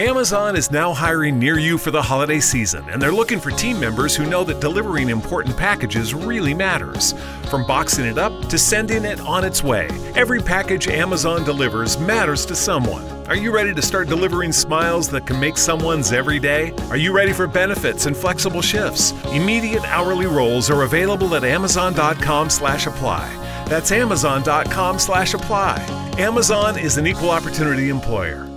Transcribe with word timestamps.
Amazon 0.00 0.54
is 0.54 0.70
now 0.70 0.94
hiring 0.94 1.40
near 1.40 1.58
you 1.58 1.76
for 1.76 1.90
the 1.90 2.00
holiday 2.00 2.38
season, 2.38 2.88
and 2.88 3.02
they're 3.02 3.10
looking 3.10 3.40
for 3.40 3.50
team 3.50 3.80
members 3.80 4.14
who 4.14 4.30
know 4.30 4.44
that 4.44 4.60
delivering 4.60 5.08
important 5.08 5.56
packages 5.56 6.14
really 6.14 6.54
matters. 6.54 7.14
From 7.50 7.66
boxing 7.66 8.04
it 8.04 8.16
up 8.16 8.48
to 8.48 8.56
sending 8.58 9.04
it 9.04 9.18
on 9.22 9.44
its 9.44 9.64
way, 9.64 9.88
every 10.14 10.40
package 10.40 10.86
Amazon 10.86 11.42
delivers 11.42 11.98
matters 11.98 12.46
to 12.46 12.54
someone. 12.54 13.02
Are 13.26 13.34
you 13.34 13.50
ready 13.50 13.74
to 13.74 13.82
start 13.82 14.06
delivering 14.06 14.52
smiles 14.52 15.08
that 15.08 15.26
can 15.26 15.40
make 15.40 15.58
someone's 15.58 16.12
every 16.12 16.38
day? 16.38 16.72
Are 16.90 16.96
you 16.96 17.12
ready 17.12 17.32
for 17.32 17.48
benefits 17.48 18.06
and 18.06 18.16
flexible 18.16 18.62
shifts? 18.62 19.14
Immediate 19.32 19.82
hourly 19.82 20.26
roles 20.26 20.70
are 20.70 20.84
available 20.84 21.34
at 21.34 21.42
amazon.com/apply. 21.42 23.64
That's 23.66 23.90
amazon.com/apply. 23.90 26.12
Amazon 26.18 26.78
is 26.78 26.98
an 26.98 27.06
equal 27.08 27.30
opportunity 27.30 27.88
employer. 27.88 28.47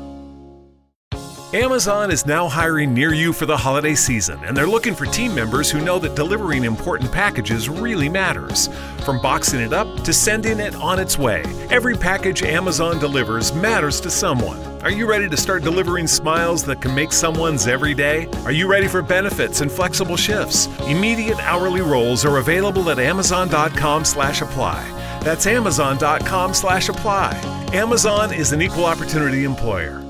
Amazon 1.54 2.12
is 2.12 2.26
now 2.26 2.48
hiring 2.48 2.94
near 2.94 3.14
you 3.14 3.34
for 3.34 3.46
the 3.46 3.58
holiday 3.58 3.94
season, 3.94 4.42
and 4.46 4.56
they're 4.56 4.66
looking 4.66 4.96
for 4.96 5.06
team 5.06 5.36
members 5.36 5.70
who 5.70 5.84
know 5.84 6.00
that 6.00 6.16
delivering 6.16 6.64
important 6.64 7.12
packages 7.12 7.68
really 7.68 8.08
matters. 8.08 8.70
From 9.04 9.22
boxing 9.22 9.60
it 9.60 9.74
up 9.74 10.02
to 10.06 10.14
sending 10.14 10.62
it 10.62 10.74
on 10.76 10.98
its 10.98 11.18
way, 11.18 11.44
every 11.70 11.98
package 11.98 12.44
Amazon 12.44 13.00
delivers 13.00 13.54
matters 13.54 14.00
to 14.00 14.10
someone. 14.10 14.62
Are 14.82 14.92
you 14.92 15.10
ready 15.10 15.28
to 15.28 15.36
start 15.36 15.62
delivering 15.62 16.08
smiles 16.08 16.64
that 16.64 16.80
can 16.80 16.96
make 16.96 17.12
someone's 17.12 17.68
every 17.68 17.94
day? 17.94 18.30
Are 18.46 18.54
you 18.54 18.72
ready 18.72 18.88
for 18.88 19.02
benefits 19.02 19.60
and 19.60 19.70
flexible 19.70 20.16
shifts? 20.16 20.70
Immediate 20.88 21.40
hourly 21.40 21.82
roles 21.82 22.24
are 22.24 22.38
available 22.38 22.90
at 22.90 22.98
amazon.com/apply. 22.98 25.20
That's 25.22 25.46
amazon.com/apply. 25.46 27.68
Amazon 27.74 28.34
is 28.34 28.54
an 28.54 28.62
equal 28.62 28.86
opportunity 28.86 29.44
employer. 29.44 30.02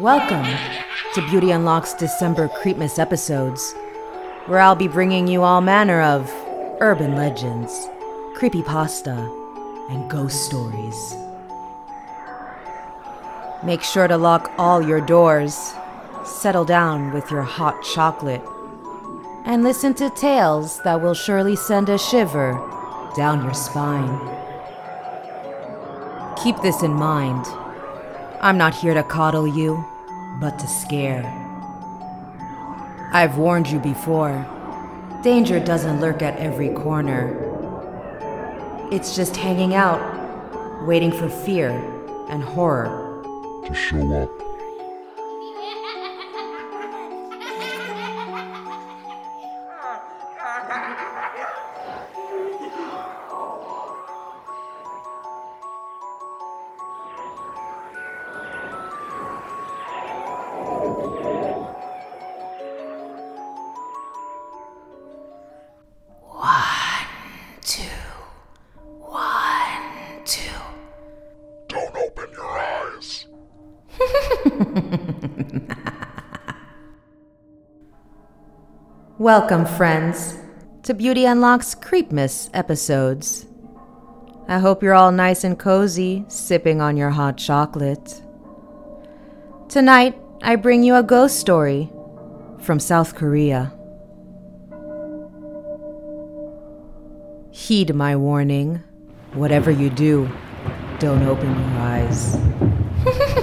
Welcome 0.00 0.46
to 1.12 1.28
Beauty 1.28 1.50
Unlock's 1.50 1.92
December 1.92 2.48
Creepmas 2.48 2.98
episodes, 2.98 3.74
where 4.46 4.58
I'll 4.58 4.74
be 4.74 4.88
bringing 4.88 5.28
you 5.28 5.42
all 5.42 5.60
manner 5.60 6.00
of 6.00 6.26
urban 6.80 7.16
legends, 7.16 7.70
creepypasta, 8.34 9.18
and 9.90 10.10
ghost 10.10 10.46
stories. 10.46 11.14
Make 13.62 13.82
sure 13.82 14.08
to 14.08 14.16
lock 14.16 14.50
all 14.56 14.80
your 14.80 15.02
doors, 15.02 15.74
settle 16.24 16.64
down 16.64 17.12
with 17.12 17.30
your 17.30 17.42
hot 17.42 17.82
chocolate, 17.82 18.42
and 19.44 19.62
listen 19.62 19.92
to 19.96 20.08
tales 20.08 20.80
that 20.82 21.02
will 21.02 21.12
surely 21.12 21.56
send 21.56 21.90
a 21.90 21.98
shiver 21.98 22.52
down 23.14 23.44
your 23.44 23.52
spine. 23.52 24.18
Keep 26.42 26.62
this 26.62 26.82
in 26.82 26.94
mind. 26.94 27.44
I'm 28.42 28.56
not 28.56 28.74
here 28.74 28.94
to 28.94 29.02
coddle 29.02 29.46
you, 29.46 29.84
but 30.40 30.58
to 30.60 30.66
scare. 30.66 31.26
I've 33.12 33.36
warned 33.36 33.68
you 33.68 33.78
before. 33.78 34.46
Danger 35.22 35.60
doesn't 35.60 36.00
lurk 36.00 36.22
at 36.22 36.38
every 36.38 36.70
corner. 36.70 37.36
It's 38.90 39.14
just 39.14 39.36
hanging 39.36 39.74
out, 39.74 40.86
waiting 40.86 41.12
for 41.12 41.28
fear 41.28 41.68
and 42.30 42.42
horror 42.42 43.22
to 43.66 43.74
show 43.74 44.10
up. 44.14 44.30
Welcome, 79.18 79.64
friends, 79.64 80.36
to 80.82 80.92
Beauty 80.94 81.24
Unlocks 81.24 81.74
Creepmas 81.74 82.50
episodes. 82.52 83.46
I 84.48 84.58
hope 84.58 84.82
you're 84.82 84.94
all 84.94 85.12
nice 85.12 85.44
and 85.44 85.58
cozy, 85.58 86.26
sipping 86.28 86.82
on 86.82 86.98
your 86.98 87.10
hot 87.10 87.36
chocolate. 87.38 88.22
Tonight, 89.68 90.18
I 90.42 90.56
bring 90.56 90.82
you 90.82 90.96
a 90.96 91.02
ghost 91.02 91.38
story 91.38 91.90
from 92.60 92.80
South 92.80 93.14
Korea. 93.14 93.72
Heed 97.50 97.94
my 97.94 98.16
warning. 98.16 98.82
Whatever 99.32 99.70
you 99.70 99.90
do, 99.90 100.28
don't 100.98 101.22
open 101.22 101.48
your 101.48 101.78
eyes. 101.78 102.36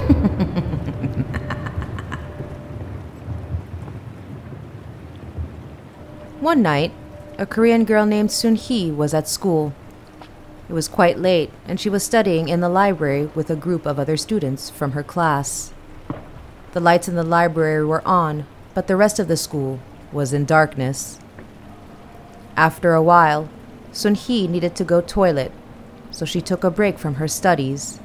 One 6.40 6.62
night, 6.62 6.92
a 7.36 7.46
Korean 7.46 7.84
girl 7.84 8.06
named 8.06 8.32
Sun 8.32 8.56
Hee 8.56 8.90
was 8.90 9.12
at 9.12 9.28
school. 9.28 9.74
It 10.68 10.72
was 10.72 10.88
quite 10.88 11.18
late, 11.18 11.50
and 11.66 11.78
she 11.78 11.90
was 11.90 12.02
studying 12.02 12.48
in 12.48 12.60
the 12.60 12.68
library 12.68 13.26
with 13.34 13.50
a 13.50 13.56
group 13.56 13.86
of 13.86 13.98
other 13.98 14.16
students 14.16 14.70
from 14.70 14.92
her 14.92 15.02
class. 15.02 15.72
The 16.72 16.80
lights 16.80 17.08
in 17.08 17.16
the 17.16 17.22
library 17.22 17.84
were 17.84 18.06
on, 18.06 18.46
but 18.74 18.86
the 18.86 18.96
rest 18.96 19.18
of 19.18 19.28
the 19.28 19.36
school 19.36 19.80
was 20.12 20.32
in 20.32 20.44
darkness. 20.44 21.18
After 22.56 22.94
a 22.94 23.02
while, 23.02 23.48
Sun 23.92 24.14
Hee 24.14 24.46
needed 24.46 24.74
to 24.76 24.84
go 24.84 25.00
toilet, 25.00 25.52
so 26.10 26.24
she 26.24 26.40
took 26.40 26.64
a 26.64 26.70
break 26.70 26.98
from 26.98 27.16
her 27.16 27.28
studies. 27.28 28.00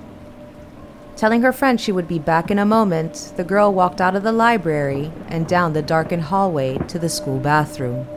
Telling 1.16 1.42
her 1.44 1.54
friend 1.54 1.80
she 1.80 1.92
would 1.92 2.08
be 2.08 2.20
back 2.20 2.50
in 2.50 2.60
a 2.60 2.66
moment, 2.66 3.34
the 3.38 3.44
girl 3.44 3.74
walked 3.74 4.02
out 4.02 4.16
of 4.16 4.24
the 4.24 4.32
library 4.32 5.12
and 5.28 5.48
down 5.48 5.74
the 5.74 5.82
darkened 5.82 6.24
hallway 6.24 6.78
to 6.88 6.98
the 6.98 7.10
school 7.10 7.40
bathroom. 7.40 8.08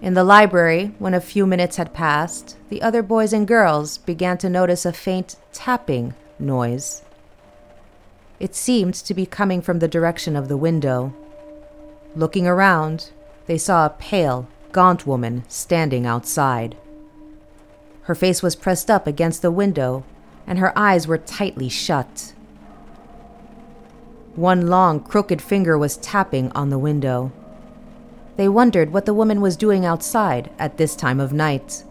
In 0.00 0.14
the 0.14 0.24
library, 0.24 0.92
when 0.98 1.14
a 1.14 1.20
few 1.20 1.46
minutes 1.46 1.76
had 1.76 1.94
passed, 1.94 2.56
the 2.68 2.82
other 2.82 3.02
boys 3.02 3.32
and 3.32 3.48
girls 3.48 3.98
began 3.98 4.36
to 4.38 4.50
notice 4.50 4.84
a 4.84 4.92
faint 4.92 5.36
tapping 5.52 6.14
noise. 6.38 7.02
It 8.40 8.54
seemed 8.54 8.94
to 8.94 9.14
be 9.14 9.26
coming 9.26 9.62
from 9.62 9.78
the 9.78 9.88
direction 9.88 10.36
of 10.36 10.48
the 10.48 10.56
window. 10.56 11.14
Looking 12.16 12.46
around, 12.46 13.12
they 13.46 13.56
saw 13.56 13.86
a 13.86 13.90
pale, 13.90 14.48
gaunt 14.72 15.06
woman 15.06 15.44
standing 15.48 16.04
outside. 16.04 16.76
Her 18.04 18.14
face 18.14 18.42
was 18.42 18.56
pressed 18.56 18.90
up 18.90 19.06
against 19.06 19.42
the 19.42 19.50
window, 19.50 20.04
and 20.46 20.58
her 20.58 20.76
eyes 20.78 21.06
were 21.06 21.18
tightly 21.18 21.68
shut. 21.68 22.34
One 24.34 24.66
long, 24.66 25.00
crooked 25.00 25.40
finger 25.40 25.78
was 25.78 25.96
tapping 25.96 26.52
on 26.52 26.68
the 26.68 26.78
window. 26.78 27.32
They 28.36 28.48
wondered 28.48 28.92
what 28.92 29.06
the 29.06 29.14
woman 29.14 29.40
was 29.40 29.56
doing 29.56 29.86
outside 29.86 30.50
at 30.58 30.76
this 30.76 30.96
time 30.96 31.20
of 31.20 31.32
night. 31.32 31.84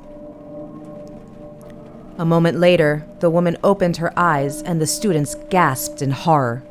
A 2.19 2.25
moment 2.25 2.59
later, 2.59 3.07
the 3.19 3.29
woman 3.31 3.57
opened 3.63 3.97
her 3.97 4.13
eyes, 4.15 4.61
and 4.61 4.79
the 4.79 4.85
students 4.85 5.35
gasped 5.49 6.01
in 6.01 6.11
horror. 6.11 6.61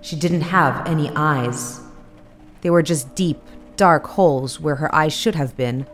She 0.00 0.14
didn't 0.14 0.42
have 0.42 0.86
any 0.86 1.10
eyes. 1.16 1.80
They 2.60 2.70
were 2.70 2.82
just 2.82 3.16
deep, 3.16 3.40
dark 3.76 4.06
holes 4.06 4.60
where 4.60 4.76
her 4.76 4.94
eyes 4.94 5.12
should 5.12 5.34
have 5.34 5.56
been. 5.56 5.86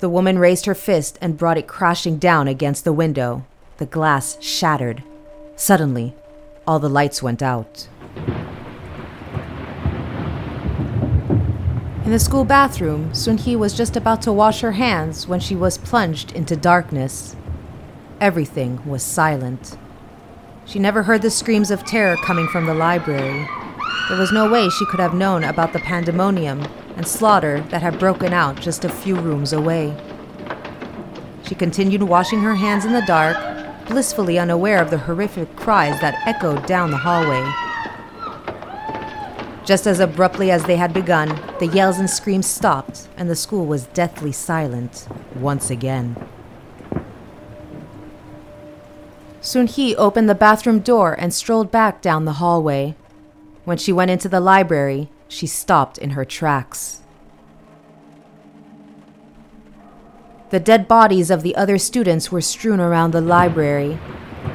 The 0.00 0.08
woman 0.08 0.38
raised 0.38 0.66
her 0.66 0.76
fist 0.76 1.18
and 1.20 1.36
brought 1.36 1.58
it 1.58 1.66
crashing 1.66 2.18
down 2.18 2.46
against 2.46 2.84
the 2.84 2.92
window. 2.92 3.44
The 3.78 3.86
glass 3.86 4.38
shattered. 4.40 5.02
Suddenly, 5.56 6.14
all 6.68 6.78
the 6.78 6.88
lights 6.88 7.20
went 7.20 7.42
out. 7.42 7.88
In 12.04 12.12
the 12.12 12.18
school 12.20 12.44
bathroom, 12.44 13.12
Sun 13.12 13.38
Hee 13.38 13.56
was 13.56 13.76
just 13.76 13.96
about 13.96 14.22
to 14.22 14.32
wash 14.32 14.60
her 14.60 14.72
hands 14.72 15.26
when 15.26 15.40
she 15.40 15.56
was 15.56 15.78
plunged 15.78 16.30
into 16.32 16.54
darkness. 16.54 17.34
Everything 18.20 18.80
was 18.86 19.02
silent. 19.02 19.76
She 20.64 20.78
never 20.78 21.02
heard 21.02 21.22
the 21.22 21.30
screams 21.30 21.72
of 21.72 21.84
terror 21.84 22.16
coming 22.18 22.46
from 22.46 22.66
the 22.66 22.74
library. 22.74 23.48
There 24.08 24.18
was 24.18 24.32
no 24.32 24.48
way 24.48 24.68
she 24.70 24.86
could 24.86 25.00
have 25.00 25.12
known 25.12 25.42
about 25.42 25.72
the 25.72 25.80
pandemonium 25.80 26.66
and 26.98 27.06
slaughter 27.06 27.60
that 27.70 27.80
had 27.80 27.96
broken 27.96 28.32
out 28.32 28.60
just 28.60 28.84
a 28.84 28.88
few 28.88 29.14
rooms 29.14 29.52
away. 29.52 29.96
She 31.44 31.54
continued 31.54 32.02
washing 32.02 32.40
her 32.42 32.56
hands 32.56 32.84
in 32.84 32.92
the 32.92 33.06
dark, 33.06 33.36
blissfully 33.86 34.36
unaware 34.36 34.82
of 34.82 34.90
the 34.90 34.98
horrific 34.98 35.54
cries 35.54 36.00
that 36.00 36.20
echoed 36.26 36.66
down 36.66 36.90
the 36.90 36.96
hallway. 36.96 37.48
Just 39.64 39.86
as 39.86 40.00
abruptly 40.00 40.50
as 40.50 40.64
they 40.64 40.74
had 40.74 40.92
begun, 40.92 41.40
the 41.60 41.68
yells 41.68 42.00
and 42.00 42.10
screams 42.10 42.46
stopped, 42.46 43.06
and 43.16 43.30
the 43.30 43.36
school 43.36 43.64
was 43.64 43.86
deathly 43.86 44.32
silent 44.32 45.06
once 45.36 45.70
again. 45.70 46.16
Soon 49.40 49.68
Hee 49.68 49.94
opened 49.94 50.28
the 50.28 50.34
bathroom 50.34 50.80
door 50.80 51.14
and 51.16 51.32
strolled 51.32 51.70
back 51.70 52.02
down 52.02 52.24
the 52.24 52.34
hallway. 52.34 52.96
When 53.64 53.78
she 53.78 53.92
went 53.92 54.10
into 54.10 54.28
the 54.28 54.40
library, 54.40 55.10
she 55.28 55.46
stopped 55.46 55.98
in 55.98 56.10
her 56.10 56.24
tracks. 56.24 57.02
The 60.50 60.58
dead 60.58 60.88
bodies 60.88 61.30
of 61.30 61.42
the 61.42 61.54
other 61.56 61.76
students 61.76 62.32
were 62.32 62.40
strewn 62.40 62.80
around 62.80 63.10
the 63.10 63.20
library. 63.20 63.98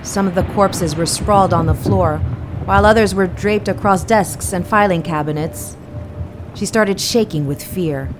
Some 0.02 0.28
of 0.28 0.34
the 0.34 0.44
corpses 0.44 0.96
were 0.96 1.06
sprawled 1.06 1.54
on 1.54 1.68
the 1.68 1.75
floor, 1.75 2.18
while 2.66 2.86
others 2.86 3.14
were 3.14 3.28
draped 3.28 3.68
across 3.68 4.04
desks 4.04 4.54
and 4.54 4.66
filing 4.66 5.04
cabinets. 5.04 5.78
She 6.56 6.66
started 6.66 7.00
shaking 7.00 7.46
with 7.46 7.64
fear. 7.64 8.12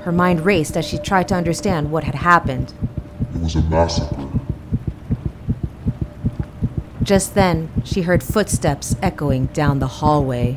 Her 0.00 0.12
mind 0.12 0.44
raced 0.44 0.76
as 0.76 0.84
she 0.84 0.98
tried 0.98 1.28
to 1.28 1.34
understand 1.34 1.90
what 1.90 2.04
had 2.04 2.14
happened. 2.14 2.74
It 3.34 3.40
was 3.40 3.56
a 3.56 3.62
massacre. 3.62 4.28
Just 7.02 7.34
then, 7.34 7.70
she 7.84 8.02
heard 8.02 8.22
footsteps 8.22 8.96
echoing 9.00 9.46
down 9.46 9.78
the 9.78 9.86
hallway. 9.86 10.56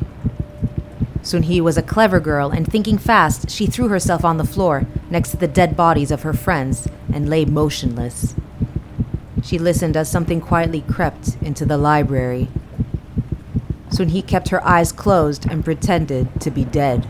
Soon 1.28 1.42
Hee 1.42 1.60
was 1.60 1.76
a 1.76 1.82
clever 1.82 2.20
girl, 2.20 2.48
and 2.48 2.66
thinking 2.66 2.96
fast, 2.96 3.50
she 3.50 3.66
threw 3.66 3.88
herself 3.88 4.24
on 4.24 4.38
the 4.38 4.46
floor 4.46 4.86
next 5.10 5.32
to 5.32 5.36
the 5.36 5.46
dead 5.46 5.76
bodies 5.76 6.10
of 6.10 6.22
her 6.22 6.32
friends 6.32 6.88
and 7.12 7.28
lay 7.28 7.44
motionless. 7.44 8.34
She 9.44 9.58
listened 9.58 9.94
as 9.94 10.10
something 10.10 10.40
quietly 10.40 10.80
crept 10.80 11.36
into 11.42 11.66
the 11.66 11.76
library. 11.76 12.48
Soon 13.90 14.08
Hee 14.08 14.22
kept 14.22 14.48
her 14.48 14.66
eyes 14.66 14.90
closed 14.90 15.44
and 15.50 15.62
pretended 15.62 16.40
to 16.40 16.50
be 16.50 16.64
dead. 16.64 17.06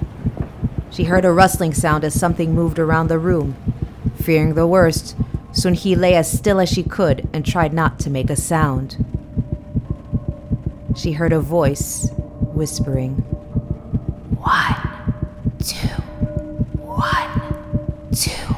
She 0.90 1.04
heard 1.04 1.24
a 1.24 1.30
rustling 1.30 1.72
sound 1.72 2.02
as 2.02 2.18
something 2.18 2.52
moved 2.52 2.80
around 2.80 3.06
the 3.06 3.20
room. 3.20 3.54
Fearing 4.20 4.54
the 4.54 4.66
worst, 4.66 5.14
Soon 5.52 5.74
Hee 5.74 5.94
lay 5.94 6.16
as 6.16 6.28
still 6.28 6.58
as 6.58 6.68
she 6.68 6.82
could 6.82 7.28
and 7.32 7.46
tried 7.46 7.72
not 7.72 8.00
to 8.00 8.10
make 8.10 8.30
a 8.30 8.36
sound. 8.36 8.96
She 10.96 11.12
heard 11.12 11.32
a 11.32 11.38
voice 11.38 12.08
whispering, 12.52 13.24
One, 14.48 14.76
two, 15.58 15.88
one, 16.78 17.28
two. 18.14 18.56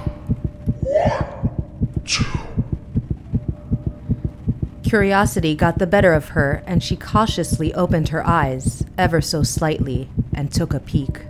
Curiosity 4.85 5.57
got 5.57 5.81
the 5.81 5.89
better 5.89 6.13
of 6.13 6.29
her, 6.29 6.63
and 6.65 6.81
she 6.81 6.95
cautiously 6.95 7.75
opened 7.75 8.11
her 8.11 8.25
eyes, 8.25 8.85
ever 8.97 9.21
so 9.21 9.43
slightly, 9.43 10.09
and 10.33 10.53
took 10.53 10.73
a 10.73 10.79
peek. 10.79 11.23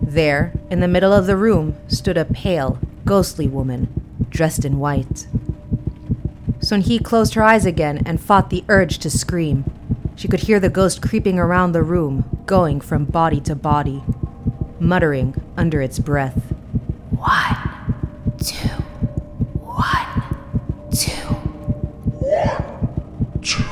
There, 0.00 0.54
in 0.70 0.80
the 0.80 0.88
middle 0.88 1.12
of 1.12 1.26
the 1.26 1.36
room, 1.36 1.76
stood 1.86 2.16
a 2.16 2.24
pale, 2.24 2.78
ghostly 3.04 3.48
woman, 3.48 3.92
dressed 4.30 4.64
in 4.64 4.78
white. 4.78 5.26
Sun 6.60 6.80
Hee 6.80 6.98
closed 6.98 7.34
her 7.34 7.42
eyes 7.42 7.66
again 7.66 8.02
and 8.06 8.18
fought 8.18 8.48
the 8.48 8.64
urge 8.70 8.96
to 9.00 9.10
scream. 9.10 9.70
She 10.16 10.26
could 10.26 10.40
hear 10.40 10.58
the 10.58 10.70
ghost 10.70 11.02
creeping 11.02 11.38
around 11.38 11.72
the 11.72 11.82
room, 11.82 12.33
going 12.46 12.80
from 12.80 13.04
body 13.04 13.40
to 13.40 13.54
body, 13.54 14.02
muttering 14.78 15.34
under 15.56 15.80
its 15.80 15.98
breath. 15.98 16.52
One, 17.10 17.56
two, 18.38 18.68
one, 19.60 20.22
two, 20.90 21.10
one, 22.20 23.40
two. 23.42 23.64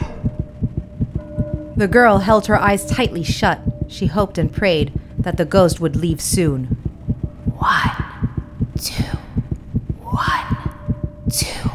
The 1.76 1.88
girl 1.88 2.18
held 2.18 2.46
her 2.46 2.58
eyes 2.58 2.86
tightly 2.86 3.22
shut. 3.22 3.60
She 3.88 4.06
hoped 4.06 4.38
and 4.38 4.52
prayed 4.52 4.98
that 5.18 5.36
the 5.36 5.44
ghost 5.44 5.80
would 5.80 5.96
leave 5.96 6.20
soon. 6.20 6.64
One, 7.58 7.90
two, 8.76 9.04
one, 10.00 10.74
two. 11.30 11.70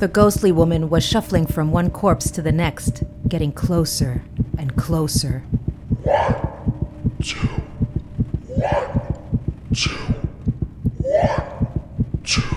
The 0.00 0.08
ghostly 0.08 0.50
woman 0.50 0.88
was 0.88 1.04
shuffling 1.04 1.44
from 1.44 1.72
one 1.72 1.90
corpse 1.90 2.30
to 2.30 2.40
the 2.40 2.52
next, 2.52 3.02
getting 3.28 3.52
closer 3.52 4.22
and 4.56 4.74
closer. 4.74 5.40
One, 6.02 7.18
two, 7.22 7.46
one, 8.48 9.74
two, 9.74 9.90
one, 10.96 11.66
two. 12.24 12.56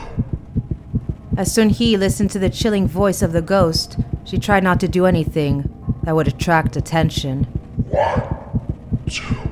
As 1.36 1.54
Sun 1.54 1.72
Hee 1.72 1.98
listened 1.98 2.32
to 2.32 2.40
the 2.40 2.50
chilling 2.50 2.88
voice 2.88 3.22
of 3.22 3.34
the 3.34 3.42
ghost, 3.42 3.98
she 4.24 4.38
tried 4.38 4.64
not 4.64 4.80
to 4.80 4.88
do 4.88 5.06
anything 5.06 5.70
that 6.04 6.16
would 6.16 6.30
attract 6.30 6.78
attention. 6.78 7.46
The 7.90 9.43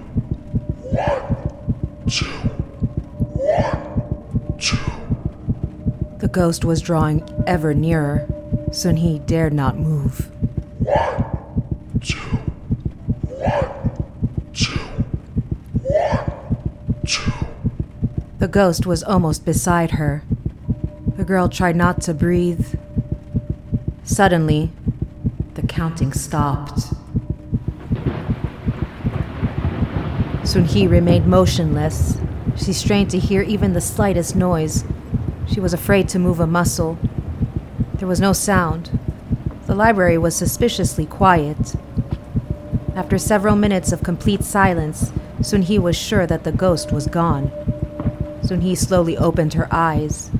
ghost 6.32 6.64
was 6.64 6.82
drawing 6.82 7.28
ever 7.46 7.74
nearer. 7.74 8.28
Sun 8.72 8.98
Hee 8.98 9.20
dared 9.20 9.54
not 9.54 9.78
move. 9.78 10.32
One, 10.80 12.00
two, 12.00 12.20
one, 13.28 14.54
two, 14.54 14.80
one, 15.84 17.02
two. 17.06 17.32
The 18.40 18.48
ghost 18.48 18.86
was 18.86 19.04
almost 19.04 19.46
beside 19.46 19.92
her. 19.92 20.24
The 21.18 21.26
girl 21.26 21.50
tried 21.50 21.76
not 21.76 22.02
to 22.04 22.14
breathe. 22.14 22.76
Suddenly, 24.04 24.72
the 25.56 25.62
counting 25.64 26.14
stopped. 26.14 26.94
Sun 30.44 30.66
Hee 30.66 30.88
remained 30.88 31.28
motionless. 31.28 32.18
She 32.56 32.74
strained 32.74 33.12
to 33.12 33.20
hear 33.20 33.42
even 33.42 33.74
the 33.74 33.82
slightest 33.82 34.36
noise. 34.36 34.84
She 35.52 35.60
was 35.60 35.74
afraid 35.74 36.08
to 36.10 36.20
move 36.20 36.40
a 36.40 36.48
muscle. 36.48 36.98
There 37.96 38.08
was 38.08 38.22
no 38.22 38.32
sound. 38.32 38.98
The 39.66 39.76
library 39.76 40.18
was 40.18 40.34
suspiciously 40.34 41.06
quiet. 41.06 41.76
After 42.96 43.18
several 43.18 43.58
minutes 43.58 43.92
of 43.92 44.02
complete 44.02 44.46
silence, 44.46 45.12
Sun 45.42 45.64
Hee 45.64 45.78
was 45.78 45.98
sure 45.98 46.26
that 46.26 46.46
the 46.46 46.54
ghost 46.54 46.94
was 46.94 47.06
gone. 47.08 47.52
Sun 48.44 48.62
Hee 48.62 48.76
slowly 48.76 49.18
opened 49.18 49.54
her 49.56 49.68
eyes. 49.72 50.32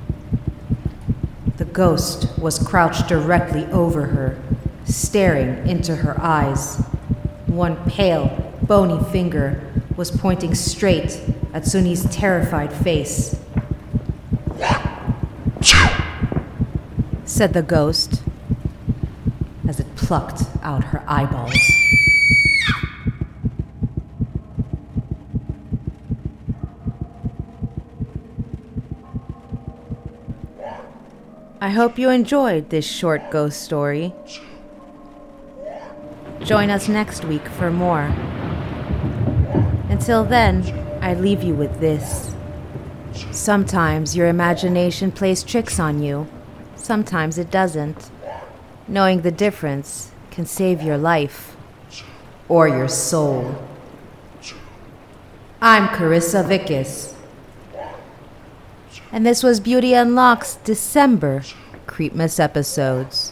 The 1.58 1.66
ghost 1.66 2.28
was 2.38 2.58
crouched 2.58 3.06
directly 3.06 3.66
over 3.66 4.06
her, 4.06 4.40
staring 4.86 5.68
into 5.68 5.96
her 5.96 6.18
eyes. 6.22 6.78
One 7.48 7.76
pale, 7.84 8.54
bony 8.62 9.04
finger 9.12 9.62
was 9.94 10.10
pointing 10.10 10.54
straight 10.54 11.20
at 11.52 11.66
Sun 11.66 11.84
Hee's 11.84 12.08
terrified 12.08 12.72
face. 12.72 13.41
Said 17.42 17.54
the 17.54 17.60
ghost 17.60 18.22
as 19.66 19.80
it 19.80 19.96
plucked 19.96 20.44
out 20.62 20.84
her 20.84 21.02
eyeballs. 21.08 21.58
I 31.60 31.70
hope 31.70 31.98
you 31.98 32.10
enjoyed 32.10 32.70
this 32.70 32.86
short 32.86 33.28
ghost 33.32 33.60
story. 33.60 34.14
Join 36.44 36.70
us 36.70 36.88
next 36.88 37.24
week 37.24 37.48
for 37.48 37.72
more. 37.72 38.04
Until 39.90 40.22
then, 40.22 40.62
I 41.02 41.14
leave 41.14 41.42
you 41.42 41.54
with 41.54 41.80
this. 41.80 42.36
Sometimes 43.32 44.14
your 44.14 44.28
imagination 44.28 45.10
plays 45.10 45.42
tricks 45.42 45.80
on 45.80 46.04
you, 46.04 46.28
sometimes 46.76 47.38
it 47.38 47.50
doesn't. 47.50 48.10
Knowing 48.88 49.22
the 49.22 49.30
difference 49.30 50.10
can 50.30 50.46
save 50.46 50.82
your 50.82 50.98
life 50.98 51.56
or 52.48 52.68
your 52.68 52.88
soul. 52.88 53.62
I'm 55.60 55.88
Carissa 55.88 56.44
Vickus. 56.44 57.14
And 59.12 59.24
this 59.26 59.42
was 59.42 59.60
Beauty 59.60 59.94
Unlocks 59.94 60.56
December 60.64 61.42
Creepmas 61.86 62.40
episodes. 62.40 63.31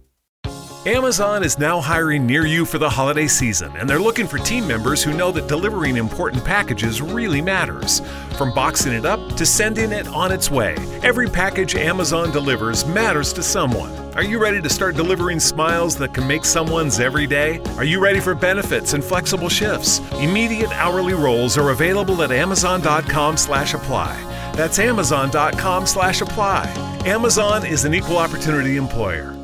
Amazon 0.87 1.43
is 1.43 1.59
now 1.59 1.79
hiring 1.79 2.25
near 2.25 2.47
you 2.47 2.65
for 2.65 2.79
the 2.79 2.89
holiday 2.89 3.27
season, 3.27 3.71
and 3.77 3.87
they're 3.87 3.99
looking 3.99 4.25
for 4.25 4.39
team 4.39 4.67
members 4.67 5.03
who 5.03 5.15
know 5.15 5.31
that 5.31 5.47
delivering 5.47 5.95
important 5.95 6.43
packages 6.43 7.03
really 7.03 7.39
matters. 7.39 8.01
From 8.35 8.51
boxing 8.51 8.93
it 8.93 9.05
up 9.05 9.35
to 9.35 9.45
sending 9.45 9.91
it 9.91 10.07
on 10.07 10.31
its 10.31 10.49
way, 10.49 10.75
every 11.03 11.29
package 11.29 11.75
Amazon 11.75 12.31
delivers 12.31 12.83
matters 12.83 13.31
to 13.33 13.43
someone. 13.43 13.91
Are 14.15 14.23
you 14.23 14.41
ready 14.41 14.59
to 14.59 14.69
start 14.69 14.95
delivering 14.95 15.39
smiles 15.39 15.95
that 15.97 16.15
can 16.15 16.27
make 16.27 16.43
someone's 16.43 16.99
every 16.99 17.27
day? 17.27 17.61
Are 17.77 17.83
you 17.83 17.99
ready 17.99 18.19
for 18.19 18.33
benefits 18.33 18.93
and 18.93 19.03
flexible 19.03 19.49
shifts? 19.49 19.99
Immediate 20.13 20.71
hourly 20.71 21.13
roles 21.13 21.59
are 21.59 21.69
available 21.69 22.23
at 22.23 22.31
amazon.com/apply. 22.31 24.51
That's 24.55 24.79
amazon.com/apply. 24.79 27.01
Amazon 27.05 27.65
is 27.67 27.85
an 27.85 27.93
equal 27.93 28.17
opportunity 28.17 28.77
employer. 28.77 29.35